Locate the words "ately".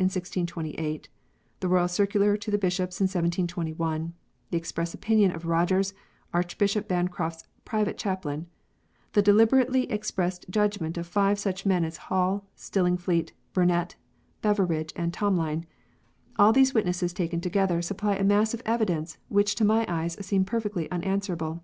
9.64-9.88